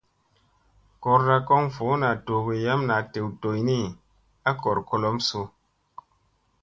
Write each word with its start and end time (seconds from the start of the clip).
Goorda 1.05 1.35
kon 1.49 1.69
voo 1.75 1.93
doogo 2.25 2.53
yam 2.65 2.81
naa 2.89 3.03
dew 3.13 3.27
doyni 3.41 3.79
a 4.49 4.51
goor 4.61 4.79
kolom 4.89 5.17
su? 5.27 5.41